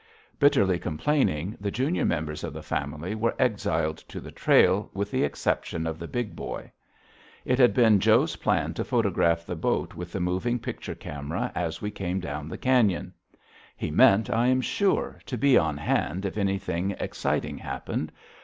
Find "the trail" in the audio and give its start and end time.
4.19-4.89